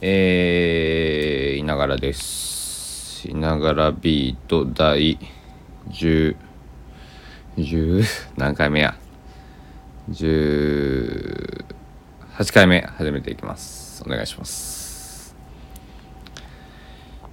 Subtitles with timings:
[0.00, 3.28] えー、いながらです。
[3.28, 5.18] いながらビート第
[5.90, 6.36] 10、
[7.56, 8.04] 10
[8.36, 8.96] 何回目や
[10.12, 11.64] ?18
[12.54, 14.04] 回目始めていきます。
[14.06, 15.34] お願いします。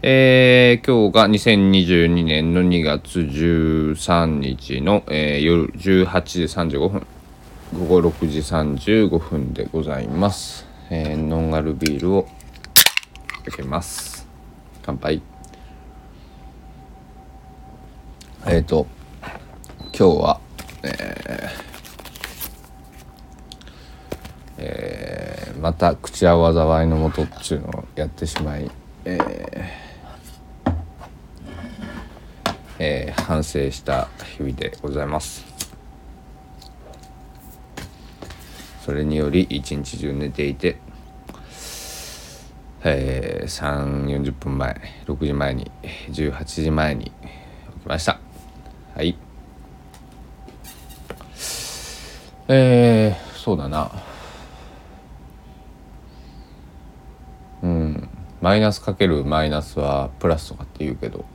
[0.01, 7.05] えー、今日が2022年の2月13日の、えー夜18時35分。
[7.77, 10.65] 午後6時35分でございます。
[10.89, 12.27] えーノンアルビールを
[13.45, 14.27] 開けます。
[14.83, 15.21] 乾杯。
[18.47, 18.87] えっ、と、
[19.97, 20.39] 今日は、
[20.83, 21.65] えー
[24.57, 28.69] えーまた口は災いのもとっちゅうのをやってしまい、
[29.03, 29.85] えー
[32.77, 35.43] えー反省した日々でございます。
[38.85, 40.77] それにより一日中寝ていて、
[42.87, 45.71] えー、3 4 0分前6時前に
[46.09, 47.13] 18時前に起き
[47.87, 48.19] ました。
[48.95, 49.17] はい。
[52.47, 53.91] えー、そうだな。
[57.63, 58.09] うん。
[58.39, 61.25] マイナスかけるマイナスはプラスとかって言うけど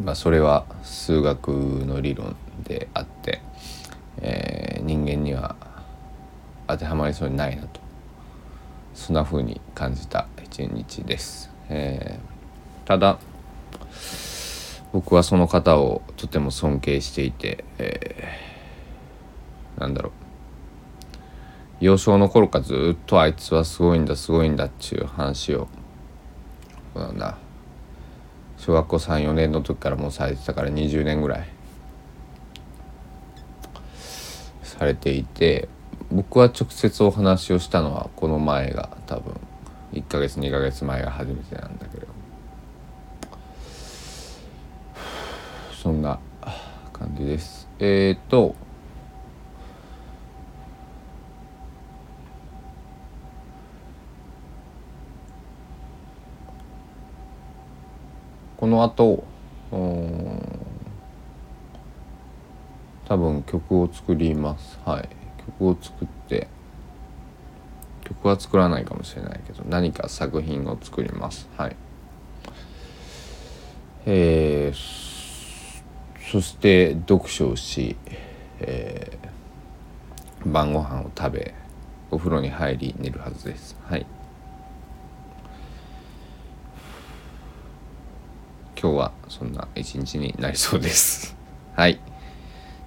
[0.00, 3.40] まあそれは数学の理論であって、
[4.18, 5.56] えー人間には
[6.68, 7.85] 当てはまりそうにないなと。
[8.96, 12.36] そんな風に感じた一日です、えー
[12.86, 13.18] ただ
[14.92, 20.12] 僕はその方をとても尊敬していて、えーなんだろう。
[21.80, 25.68] 幼少の頃からずっとあいつはすごいんだすごいんだっていう話を
[26.94, 27.36] な
[28.56, 31.48] 小学校34年の時からもうされてたから20年ぐらい
[34.62, 35.68] されていて
[36.10, 39.34] 僕は直接お話をしたのはこの前が多分
[39.92, 42.06] 1ヶ月2ヶ月前が初めてなんだけど。
[45.86, 46.18] そんな
[46.92, 47.68] 感じです。
[47.78, 48.56] えっ、ー、と
[58.56, 59.22] この後
[59.70, 60.66] うん
[63.04, 64.80] 多分曲を作ります。
[64.84, 65.25] はい。
[65.46, 66.48] 曲を作って
[68.04, 71.48] 曲は作らないかもしれないけど何か作品を作ります。
[71.56, 71.76] はい。
[74.06, 75.06] えー
[76.30, 77.96] そして読書をし、
[78.60, 79.26] えー
[80.48, 81.54] 晩ご飯を食べ
[82.12, 83.76] お風呂に入り寝るはずです。
[83.84, 84.06] はい。
[88.80, 91.36] 今日はそんな一日になりそうです。
[91.74, 91.98] はい。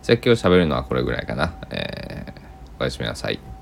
[0.03, 1.53] じゃあ今日喋るのはこれぐらいかな。
[1.71, 1.98] えー
[2.79, 3.58] おやすみなさい。